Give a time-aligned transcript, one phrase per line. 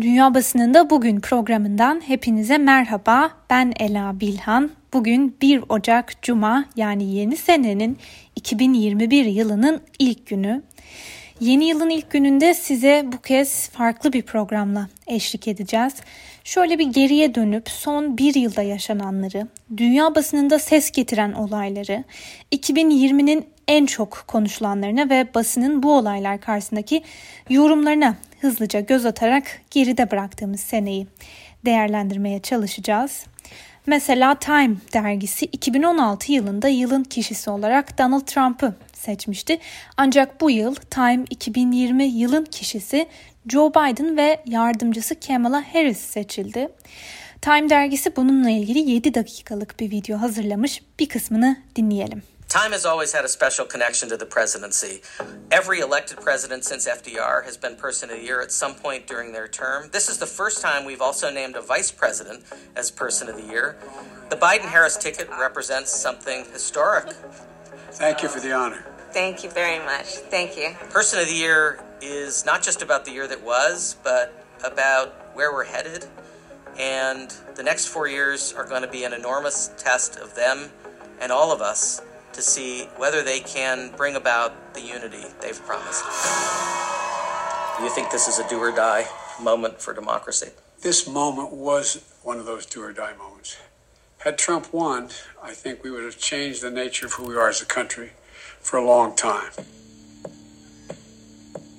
[0.00, 3.30] Dünya Basınında Bugün programından hepinize merhaba.
[3.50, 4.70] Ben Ela Bilhan.
[4.92, 7.98] Bugün 1 Ocak Cuma yani yeni senenin
[8.36, 10.62] 2021 yılının ilk günü.
[11.40, 15.94] Yeni yılın ilk gününde size bu kez farklı bir programla eşlik edeceğiz.
[16.44, 22.04] Şöyle bir geriye dönüp son bir yılda yaşananları, dünya basınında ses getiren olayları,
[22.52, 27.02] 2020'nin en çok konuşulanlarına ve basının bu olaylar karşısındaki
[27.50, 31.06] yorumlarına hızlıca göz atarak geride bıraktığımız seneyi
[31.64, 33.26] değerlendirmeye çalışacağız.
[33.86, 39.58] Mesela Time dergisi 2016 yılında yılın kişisi olarak Donald Trump'ı seçmişti.
[39.96, 43.06] Ancak bu yıl Time 2020 yılın kişisi
[43.48, 46.68] Joe Biden ve yardımcısı Kamala Harris seçildi.
[47.42, 50.82] Time dergisi bununla ilgili 7 dakikalık bir video hazırlamış.
[50.98, 52.35] Bir kısmını dinleyelim.
[52.48, 55.02] Time has always had a special connection to the presidency.
[55.50, 59.32] Every elected president since FDR has been Person of the Year at some point during
[59.32, 59.88] their term.
[59.90, 62.44] This is the first time we've also named a vice president
[62.76, 63.76] as Person of the Year.
[64.30, 67.12] The Biden Harris ticket represents something historic.
[67.90, 68.84] Thank you for the honor.
[69.10, 70.06] Thank you very much.
[70.06, 70.76] Thank you.
[70.90, 75.52] Person of the Year is not just about the year that was, but about where
[75.52, 76.06] we're headed.
[76.78, 80.70] And the next four years are going to be an enormous test of them
[81.20, 82.02] and all of us
[82.36, 86.04] to see whether they can bring about the unity they've promised.
[87.78, 89.06] Do you think this is a do or die
[89.40, 90.50] moment for democracy?
[90.82, 93.56] This moment was one of those do or die moments.
[94.18, 95.08] Had Trump won,
[95.42, 98.10] I think we would have changed the nature of who we are as a country
[98.60, 99.52] for a long time.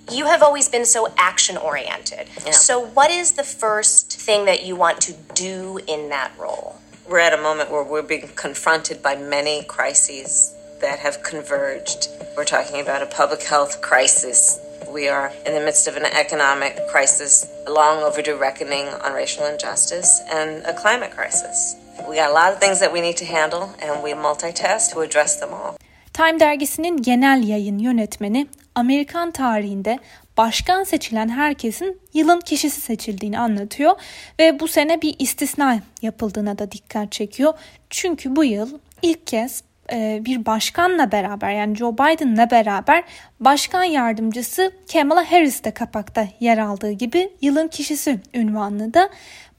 [0.09, 2.30] You have always been so action oriented.
[2.45, 2.52] Yeah.
[2.52, 6.80] So, what is the first thing that you want to do in that role?
[7.09, 12.09] We're at a moment where we're being confronted by many crises that have converged.
[12.36, 14.59] We're talking about a public health crisis.
[14.94, 19.45] We are in the midst of an economic crisis, a long overdue reckoning on racial
[19.45, 21.77] injustice, and a climate crisis.
[22.09, 24.99] We got a lot of things that we need to handle, and we multitask to
[24.99, 25.77] address them all.
[26.14, 29.99] Time dergisinin genel yayın yönetmeni Amerikan tarihinde
[30.37, 33.95] başkan seçilen herkesin yılın kişisi seçildiğini anlatıyor
[34.39, 37.53] ve bu sene bir istisna yapıldığına da dikkat çekiyor.
[37.89, 43.03] Çünkü bu yıl ilk kez e, bir başkanla beraber yani Joe Biden'la beraber
[43.39, 49.09] başkan yardımcısı Kamala Harris de kapakta yer aldığı gibi yılın kişisi ünvanını da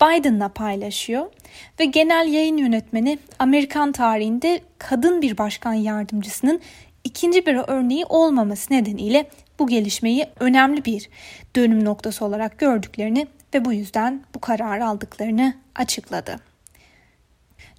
[0.03, 1.27] Biden'la paylaşıyor.
[1.81, 6.61] Ve genel yayın yönetmeni Amerikan tarihinde kadın bir başkan yardımcısının
[7.05, 9.27] ikinci bir örneği olmaması nedeniyle
[9.59, 11.09] bu gelişmeyi önemli bir
[11.57, 16.37] dönüm noktası olarak gördüklerini ve bu yüzden bu kararı aldıklarını açıkladı.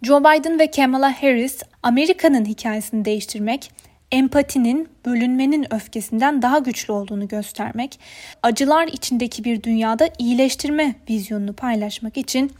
[0.03, 3.71] Joe Biden ve Kamala Harris Amerika'nın hikayesini değiştirmek,
[4.11, 7.99] empatinin, bölünmenin öfkesinden daha güçlü olduğunu göstermek,
[8.43, 12.51] acılar içindeki bir dünyada iyileştirme vizyonunu paylaşmak için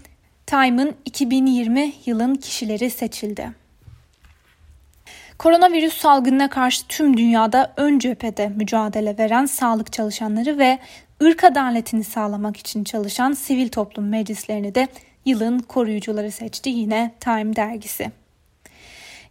[0.46, 3.50] Time'ın 2020 yılın kişileri seçildi.
[5.40, 10.80] Koronavirüs salgınına karşı tüm dünyada ön cephede mücadele veren sağlık çalışanları ve
[11.24, 14.88] ırk adaletini sağlamak için çalışan sivil toplum meclislerini de
[15.26, 18.12] yılın koruyucuları seçti yine Time dergisi.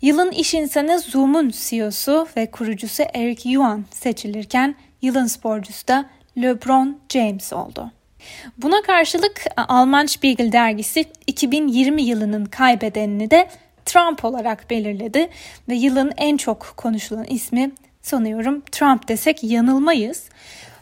[0.03, 6.05] Yılın iş insanı Zoom'un CEO'su ve kurucusu Eric Yuan seçilirken yılın sporcusu da
[6.43, 7.91] LeBron James oldu.
[8.59, 13.49] Buna karşılık Alman Spiegel dergisi 2020 yılının kaybedenini de
[13.89, 15.29] Trump olarak belirledi
[15.69, 17.71] ve yılın en çok konuşulan ismi
[18.03, 20.29] sanıyorum Trump desek yanılmayız.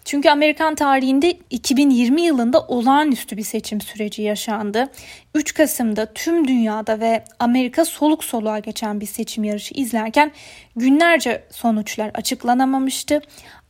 [0.05, 4.89] Çünkü Amerikan tarihinde 2020 yılında olağanüstü bir seçim süreci yaşandı.
[5.34, 10.33] 3 Kasım'da tüm dünyada ve Amerika soluk soluğa geçen bir seçim yarışı izlerken
[10.77, 13.21] günlerce sonuçlar açıklanamamıştı.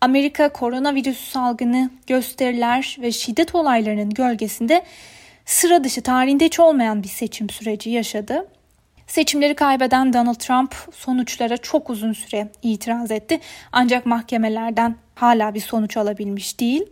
[0.01, 4.83] Amerika koronavirüs salgını, gösteriler ve şiddet olaylarının gölgesinde
[5.45, 8.47] sıra dışı tarihinde hiç olmayan bir seçim süreci yaşadı.
[9.07, 13.41] Seçimleri kaybeden Donald Trump sonuçlara çok uzun süre itiraz etti.
[13.73, 16.83] Ancak mahkemelerden hala bir sonuç alabilmiş değil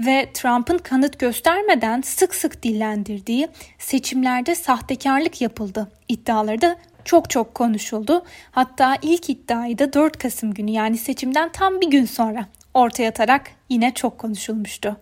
[0.00, 3.48] ve Trump'ın kanıt göstermeden sık sık dillendirdiği
[3.78, 8.24] seçimlerde sahtekarlık yapıldı iddiaları da çok çok konuşuldu.
[8.50, 13.50] Hatta ilk iddiayı da 4 Kasım günü yani seçimden tam bir gün sonra ortaya atarak
[13.68, 14.96] yine çok konuşulmuştu.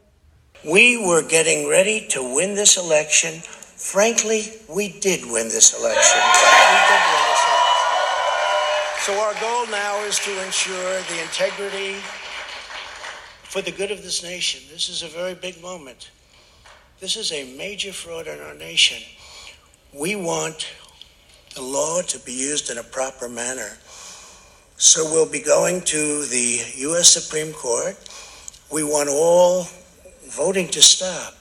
[0.62, 3.34] We were getting ready to win this election.
[3.78, 6.18] Frankly, we did win this election.
[6.18, 7.78] We did win this election.
[9.06, 11.94] So our goal now is to ensure the integrity
[13.44, 14.62] for the good of this nation.
[14.70, 16.10] This is a very big moment.
[16.98, 18.98] This is a major fraud in our nation.
[19.92, 20.66] We want
[21.54, 23.78] the law to be used in a proper manner.
[24.76, 27.10] So we'll be going to the U.S.
[27.10, 27.96] Supreme Court.
[28.72, 29.68] We want all
[30.28, 31.34] voting to stop.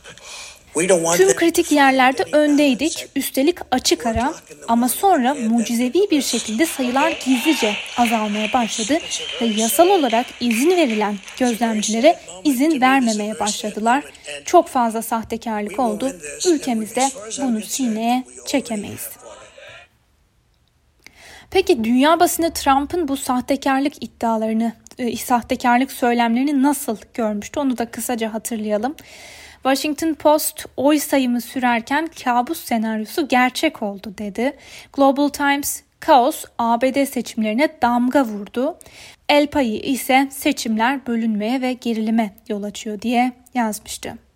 [1.18, 4.34] Tüm kritik yerlerde öndeydik, üstelik açık ara
[4.68, 9.00] ama sonra mucizevi bir şekilde sayılar gizlice azalmaya başladı
[9.42, 14.04] ve yasal olarak izin verilen gözlemcilere izin vermemeye başladılar.
[14.46, 16.12] Çok fazla sahtekarlık oldu.
[16.48, 17.10] Ülkemizde
[17.42, 19.10] bunu sineye çekemeyiz.
[21.52, 27.60] Peki dünya basını Trump'ın bu sahtekarlık iddialarını, e, sahtekarlık söylemlerini nasıl görmüştü?
[27.60, 28.96] Onu da kısaca hatırlayalım.
[29.64, 34.58] Washington Post oy sayımı sürerken kabus senaryosu gerçek oldu dedi.
[34.94, 38.78] Global Times kaos ABD seçimlerine damga vurdu.
[39.30, 44.27] El payı ise seçimler bölünmeye ve gerilime yol açıyor diye yazmıştı.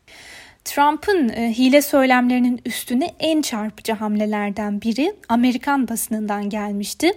[0.66, 7.12] Trump'ın e, hile söylemlerinin üstüne en çarpıcı hamlelerden biri Amerikan basınından gelmişti.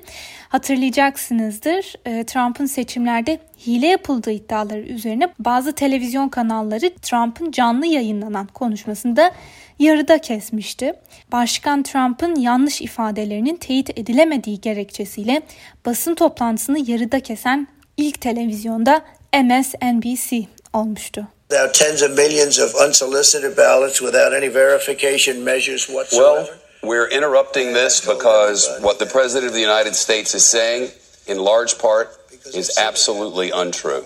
[0.49, 9.31] Hatırlayacaksınızdır e, Trump'ın seçimlerde hile yapıldığı iddiaları üzerine bazı televizyon kanalları Trump'ın canlı yayınlanan konuşmasında
[9.79, 10.93] yarıda kesmişti.
[11.33, 15.43] Başkan Trump'ın yanlış ifadelerinin teyit edilemediği gerekçesiyle
[15.87, 19.03] basın toplantısını yarıda kesen ilk televizyonda
[19.35, 21.34] MSNBC olmuştu.
[21.55, 26.49] Are tens of millions of unsolicited ballots without any verification measures whatsoever.
[26.51, 30.91] Well, we're interrupting this because what the President of the United States is saying,
[31.27, 32.19] in large part,
[32.55, 34.05] is absolutely untrue.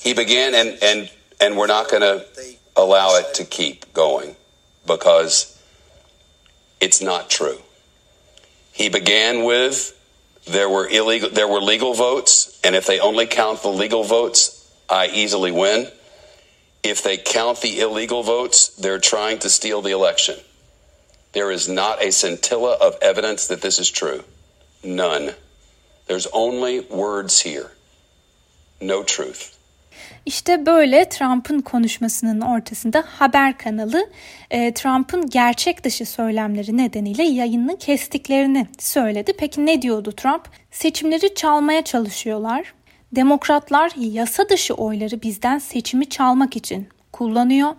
[0.00, 1.10] He began, and, and,
[1.40, 2.24] and we're not going to
[2.76, 4.36] allow it to keep going
[4.86, 5.60] because
[6.80, 7.58] it's not true.
[8.72, 9.92] He began with
[10.46, 14.70] there were illegal there were legal votes and if they only count the legal votes
[14.88, 15.88] I easily win.
[16.86, 20.36] If they count the illegal votes, they're trying to steal the election.
[21.32, 24.22] There is not a scintilla of evidence that this is true.
[24.84, 25.34] None.
[26.06, 27.72] There's only words here.
[28.80, 29.56] No truth.
[30.26, 34.10] İşte böyle Trump'ın konuşmasının ortasında haber kanalı
[34.50, 39.32] e, Trump'ın gerçek dışı söylemleri nedeniyle yayını kestiklerini söyledi.
[39.38, 40.48] Peki ne diyordu Trump?
[40.70, 42.75] Seçimleri çalmaya çalışıyorlar.
[43.12, 47.74] Demokratlar yasa dışı oyları bizden seçimi çalmak için kullanıyor.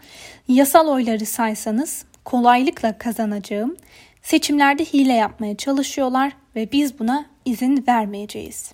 [0.47, 3.75] Yasal oyları saysanız kolaylıkla kazanacağım.
[4.21, 8.71] Seçimlerde hile yapmaya çalışıyorlar ve biz buna izin vermeyeceğiz.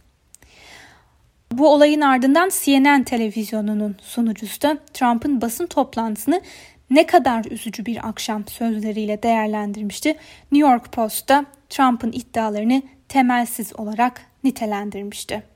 [1.52, 6.42] Bu olayın ardından CNN televizyonunun sunucusu da Trump'ın basın toplantısını
[6.90, 10.10] ne kadar üzücü bir akşam sözleriyle değerlendirmişti.
[10.52, 15.53] New York Post'ta Trump'ın iddialarını temelsiz olarak nitelendirmişti.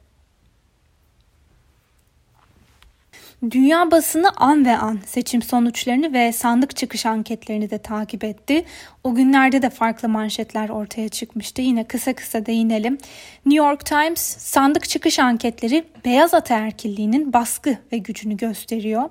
[3.43, 8.65] Dünya basını an ve an seçim sonuçlarını ve sandık çıkış anketlerini de takip etti.
[9.03, 11.61] O günlerde de farklı manşetler ortaya çıkmıştı.
[11.61, 12.97] Yine kısa kısa değinelim.
[13.45, 19.09] New York Times sandık çıkış anketleri beyaz ataerkilliğinin baskı ve gücünü gösteriyor.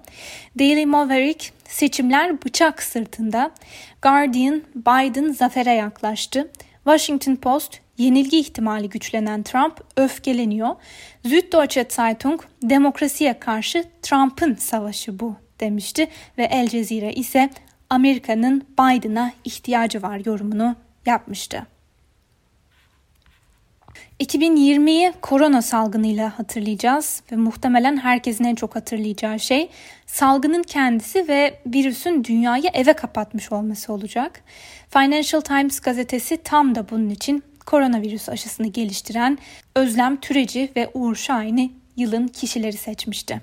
[0.58, 3.50] Daily Maverick seçimler bıçak sırtında.
[4.02, 6.50] Guardian Biden zafere yaklaştı.
[6.84, 10.76] Washington Post yenilgi ihtimali güçlenen Trump öfkeleniyor.
[11.26, 16.08] Süddeutsche Zeitung demokrasiye karşı Trump'ın savaşı bu demişti
[16.38, 17.50] ve El Cezire ise
[17.90, 20.76] Amerika'nın Biden'a ihtiyacı var yorumunu
[21.06, 21.66] yapmıştı.
[24.20, 29.70] 2020'yi korona salgınıyla hatırlayacağız ve muhtemelen herkesin en çok hatırlayacağı şey
[30.06, 34.40] salgının kendisi ve virüsün dünyayı eve kapatmış olması olacak.
[34.90, 39.38] Financial Times gazetesi tam da bunun için koronavirüs aşısını geliştiren
[39.75, 43.40] Özlem Türeci ve Uğur Şahin'i yılın kişileri seçmişti.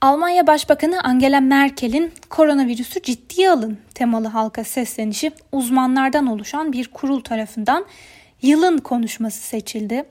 [0.00, 7.84] Almanya Başbakanı Angela Merkel'in koronavirüsü ciddiye alın temalı halka seslenişi uzmanlardan oluşan bir kurul tarafından
[8.42, 10.04] yılın konuşması seçildi.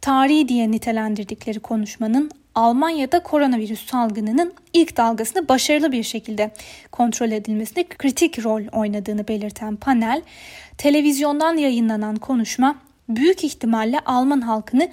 [0.00, 6.50] Tarihi diye nitelendirdikleri konuşmanın Almanya'da koronavirüs salgınının ilk dalgasını başarılı bir şekilde
[6.92, 10.22] kontrol edilmesinde kritik rol oynadığını belirten panel,
[10.78, 12.76] televizyondan yayınlanan konuşma
[13.08, 14.88] büyük ihtimalle Alman halkını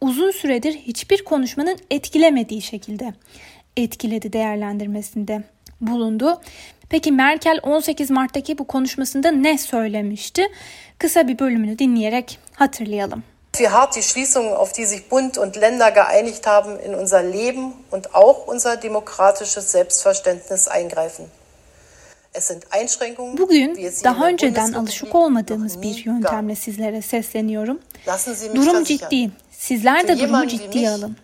[0.00, 3.14] uzun süredir hiçbir konuşmanın etkilemediği şekilde
[3.76, 5.44] etkiledi değerlendirmesinde
[5.80, 6.40] bulundu.
[6.88, 10.48] Peki Merkel 18 Mart'taki bu konuşmasında ne söylemişti?
[10.98, 13.22] Kısa bir bölümünü dinleyerek hatırlayalım.
[13.52, 17.72] Wie hart die Schließungen, auf die sich Bund und Länder geeinigt haben, in unser Leben
[17.90, 21.26] und auch unser demokratisches Selbstverständnis eingreifen.
[23.38, 23.74] Bugün
[24.04, 27.78] daha önceden alışık olmadığımız bir yöntemle sizlere sesleniyorum.
[28.54, 29.30] Durum ciddi.
[29.50, 31.16] Sizler de durumu ciddiye alın.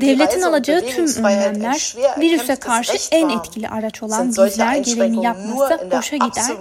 [0.00, 6.56] Devletin alacağı tüm önlemler virüse karşı en etkili araç olan bizler gereğini yapmazsa boşa gider.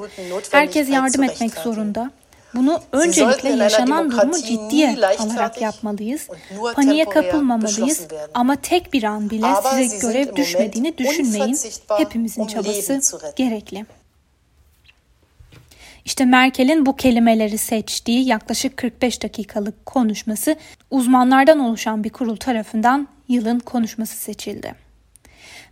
[0.51, 2.11] Herkes yardım etmek zorunda.
[2.55, 6.27] Bunu öncelikle yaşanan durumu ciddiye alarak yapmalıyız.
[6.75, 11.57] Paniğe kapılmamalıyız ama tek bir an bile size görev düşmediğini düşünmeyin.
[11.97, 13.01] Hepimizin çabası
[13.35, 13.85] gerekli.
[16.05, 20.55] İşte Merkel'in bu kelimeleri seçtiği yaklaşık 45 dakikalık konuşması
[20.91, 24.82] uzmanlardan oluşan bir kurul tarafından yılın konuşması seçildi.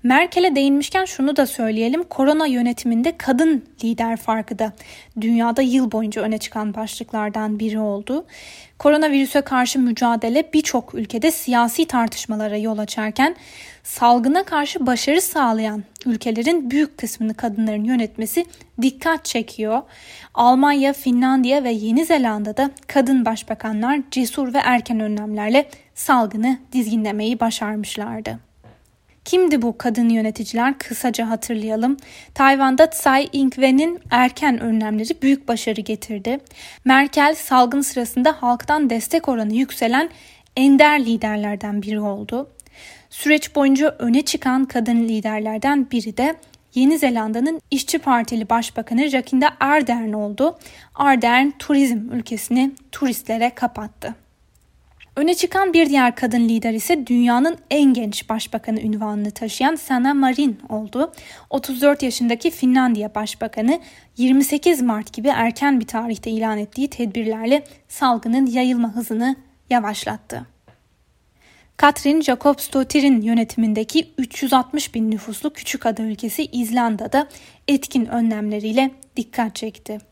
[0.04, 2.04] Merkel'e değinmişken şunu da söyleyelim.
[2.04, 4.74] Korona yönetiminde kadın lider farkı da
[5.22, 8.26] dünyada yıl boyunca öne çıkan başlıklardan biri oldu.
[8.80, 13.36] Koronavirüse karşı mücadele birçok ülkede siyasi tartışmalara yol açarken
[13.84, 18.46] salgına karşı başarı sağlayan ülkelerin büyük kısmını kadınların yönetmesi
[18.82, 19.82] dikkat çekiyor.
[20.34, 28.51] Almanya, Finlandiya ve Yeni Zelanda'da kadın başbakanlar cesur ve erken önlemlerle salgını dizginlemeyi başarmışlardı.
[29.26, 30.78] Kimdi bu kadın yöneticiler?
[30.78, 31.98] Kısaca hatırlayalım.
[32.34, 36.40] Tayvan'da Tsai Ing-wen'in erken önlemleri büyük başarı getirdi.
[36.86, 40.10] Merkel salgın sırasında halktan destek oranı yükselen
[40.58, 42.50] ender liderlerden biri oldu.
[43.10, 46.36] Süreç boyunca öne çıkan kadın liderlerden biri de
[46.76, 50.60] Yeni Zelanda'nın İşçi Partili Başbakanı Jacinda Ardern oldu.
[50.96, 54.16] Ardern turizm ülkesini turistlere kapattı.
[55.16, 60.60] Öne çıkan bir diğer kadın lider ise dünyanın en genç başbakanı ünvanını taşıyan Sanna Marin
[60.70, 61.12] oldu.
[61.50, 63.80] 34 yaşındaki Finlandiya Başbakanı
[64.18, 69.36] 28 Mart gibi erken bir tarihte ilan ettiği tedbirlerle salgının yayılma hızını
[69.70, 70.46] yavaşlattı.
[71.78, 77.28] Katrin Jakobsdottir'in yönetimindeki 360 bin nüfuslu küçük ada ülkesi İzlanda'da
[77.68, 80.11] etkin önlemleriyle dikkat çekti.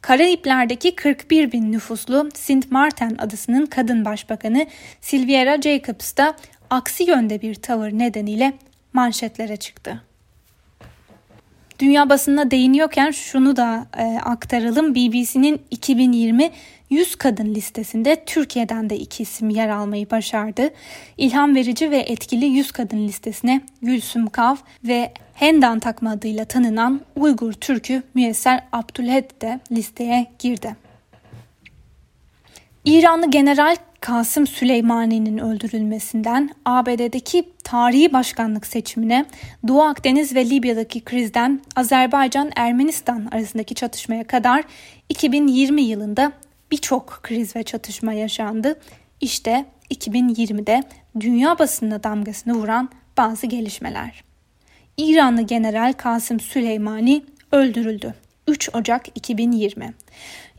[0.00, 4.66] Karayipler'deki 41 bin nüfuslu Sint Maarten adasının kadın başbakanı
[5.00, 6.36] Silviera Jacobs da
[6.70, 8.52] aksi yönde bir tavır nedeniyle
[8.92, 10.02] manşetlere çıktı.
[11.78, 14.94] Dünya basınına değiniyorken şunu da e, aktaralım.
[14.94, 16.50] BBC'nin 2020
[16.90, 20.70] 100 kadın listesinde Türkiye'den de iki isim yer almayı başardı.
[21.18, 27.52] İlham verici ve etkili 100 kadın listesine Gülsüm Kav ve Hendan takma adıyla tanınan Uygur
[27.52, 30.76] Türk'ü Müyesser Abdülhed de listeye girdi.
[32.84, 39.26] İranlı General Kasım Süleymani'nin öldürülmesinden ABD'deki tarihi başkanlık seçimine,
[39.68, 44.64] Doğu Akdeniz ve Libya'daki krizden Azerbaycan-Ermenistan arasındaki çatışmaya kadar
[45.08, 46.32] 2020 yılında
[46.74, 48.80] birçok kriz ve çatışma yaşandı.
[49.20, 50.82] İşte 2020'de
[51.20, 54.24] dünya basınına damgasını vuran bazı gelişmeler.
[54.96, 58.14] İranlı General Kasım Süleymani öldürüldü.
[58.48, 59.94] 3 Ocak 2020.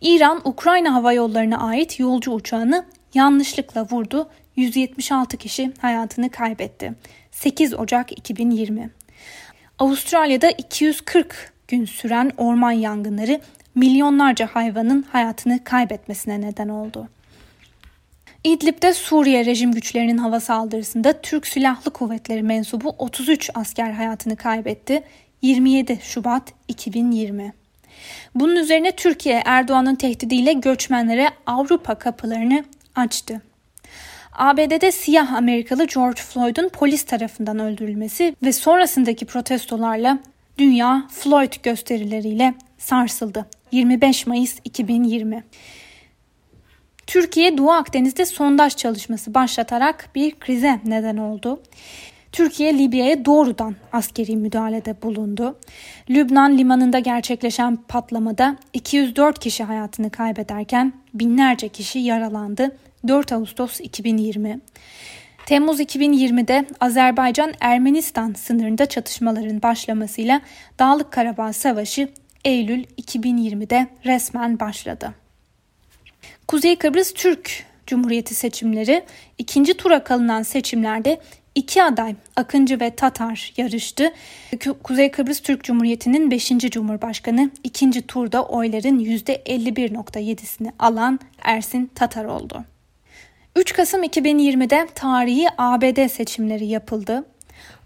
[0.02, 4.30] İran, Ukrayna Hava Yolları'na ait yolcu uçağını yanlışlıkla vurdu.
[4.56, 6.94] 176 kişi hayatını kaybetti.
[7.32, 8.90] 8 Ocak 2020.
[9.80, 13.42] Avustralya'da 240 gün süren orman yangınları
[13.76, 17.08] milyonlarca hayvanın hayatını kaybetmesine neden oldu.
[18.44, 25.04] İdlib'de Suriye rejim güçlerinin hava saldırısında Türk Silahlı Kuvvetleri mensubu 33 asker hayatını kaybetti.
[25.42, 27.54] 27 Şubat 2020.
[28.36, 32.64] Bunun üzerine Türkiye Erdoğan'ın tehdidiyle göçmenlere Avrupa kapılarını
[32.96, 33.42] açtı.
[34.34, 40.20] ABD'de siyah Amerikalı George Floyd'un polis tarafından öldürülmesi ve sonrasındaki protestolarla
[40.58, 43.46] dünya Floyd gösterileriyle sarsıldı.
[43.76, 45.44] 25 Mayıs 2020.
[47.08, 51.62] Türkiye Doğu Akdeniz'de sondaj çalışması başlatarak bir krize neden oldu.
[52.32, 55.60] Türkiye Libya'ya doğrudan askeri müdahalede bulundu.
[56.10, 62.78] Lübnan limanında gerçekleşen patlamada 204 kişi hayatını kaybederken binlerce kişi yaralandı.
[63.08, 64.60] 4 Ağustos 2020.
[65.46, 70.42] Temmuz 2020'de Azerbaycan-Ermenistan sınırında çatışmaların başlamasıyla
[70.80, 72.10] Dağlık Karabağ Savaşı
[72.46, 75.14] Eylül 2020'de resmen başladı.
[76.48, 79.04] Kuzey Kıbrıs Türk Cumhuriyeti seçimleri
[79.38, 81.20] ikinci tura kalınan seçimlerde
[81.56, 84.14] iki aday Akıncı ve Tatar yarıştı.
[84.84, 86.50] Kuzey Kıbrıs Türk Cumhuriyeti'nin 5.
[86.50, 92.64] Cumhurbaşkanı ikinci turda oyların %51.7'sini alan Ersin Tatar oldu.
[93.56, 97.26] 3 Kasım 2020'de tarihi ABD seçimleri yapıldı.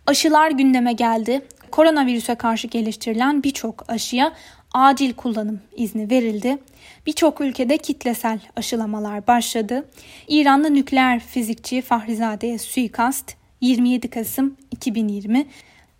[0.08, 1.42] Aşılar gündeme geldi.
[1.72, 4.34] Koronavirüse karşı geliştirilen birçok aşıya
[4.74, 6.58] acil kullanım izni verildi.
[7.06, 9.90] Birçok ülkede kitlesel aşılamalar başladı.
[10.28, 15.48] İranlı nükleer fizikçi Fahrizade'ye suikast 27 Kasım 2020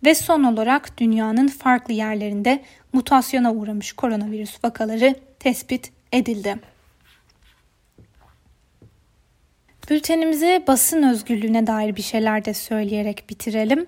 [0.04, 2.62] ve son olarak dünyanın farklı yerlerinde
[2.92, 6.56] mutasyona uğramış koronavirüs vakaları tespit edildi.
[9.90, 13.86] Bültenimizi basın özgürlüğüne dair bir şeyler de söyleyerek bitirelim.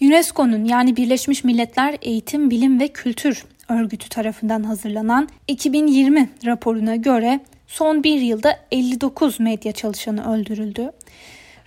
[0.00, 8.04] UNESCO'nun yani Birleşmiş Milletler Eğitim, Bilim ve Kültür örgütü tarafından hazırlanan 2020 raporuna göre son
[8.04, 10.92] bir yılda 59 medya çalışanı öldürüldü.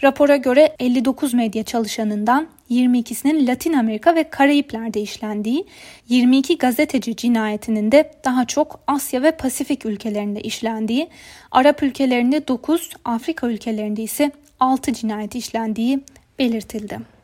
[0.03, 5.65] Rapora göre 59 medya çalışanından 22'sinin Latin Amerika ve Karayipler'de işlendiği,
[6.09, 11.07] 22 gazeteci cinayetinin de daha çok Asya ve Pasifik ülkelerinde işlendiği,
[11.51, 15.99] Arap ülkelerinde 9, Afrika ülkelerinde ise 6 cinayet işlendiği
[16.39, 17.18] belirtildi.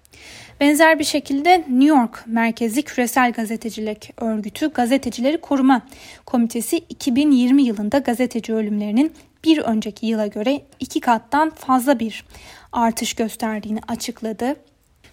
[0.60, 5.82] Benzer bir şekilde New York merkezli küresel gazetecilik örgütü Gazetecileri Koruma
[6.26, 12.26] Komitesi 2020 yılında gazeteci ölümlerinin bir önceki yıla göre iki kattan fazla bir
[12.72, 14.56] artış gösterdiğini açıkladı.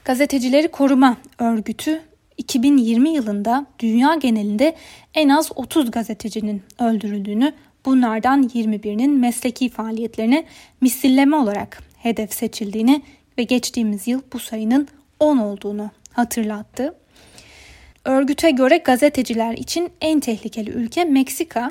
[0.05, 2.01] Gazetecileri Koruma Örgütü
[2.37, 4.77] 2020 yılında dünya genelinde
[5.15, 7.53] en az 30 gazetecinin öldürüldüğünü,
[7.85, 10.45] bunlardan 21'inin mesleki faaliyetlerine
[10.81, 13.03] misilleme olarak hedef seçildiğini
[13.39, 14.89] ve geçtiğimiz yıl bu sayının
[15.23, 16.95] 10 olduğunu hatırlattı.
[18.05, 21.71] Örgüte göre gazeteciler için en tehlikeli ülke Meksika.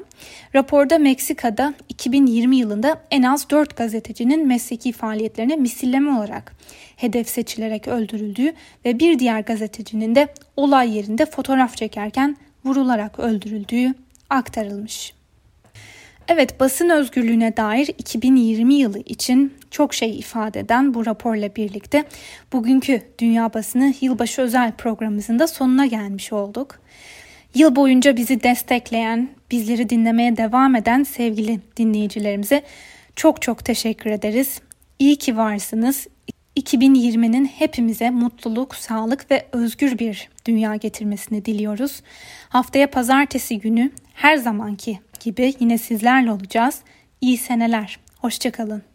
[0.56, 6.56] Raporda Meksika'da 2020 yılında en az 4 gazetecinin mesleki faaliyetlerine misilleme olarak
[6.96, 8.54] hedef seçilerek öldürüldüğü
[8.86, 10.28] ve bir diğer gazetecinin de
[10.58, 13.94] olay yerinde fotoğraf çekerken vurularak öldürüldüğü
[14.30, 15.14] aktarılmış.
[16.34, 22.06] Evet basın özgürlüğüne dair 2020 yılı için çok şey ifade eden bu raporla birlikte
[22.54, 26.80] bugünkü Dünya Basını Yılbaşı Özel programımızın da sonuna gelmiş olduk.
[27.56, 32.64] Yıl boyunca bizi destekleyen, bizleri dinlemeye devam eden sevgili dinleyicilerimize
[33.16, 34.62] çok çok teşekkür ederiz.
[35.00, 36.08] İyi ki varsınız.
[36.58, 42.02] 2020'nin hepimize mutluluk, sağlık ve özgür bir dünya getirmesini diliyoruz.
[42.50, 46.80] Haftaya pazartesi günü her zamanki gibi yine sizlerle olacağız.
[47.22, 48.00] İyi seneler.
[48.18, 48.91] Hoşçakalın.